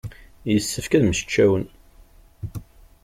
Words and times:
Yessefk 0.51 0.91
ad 0.93 1.03
mmečcawen. 1.05 1.63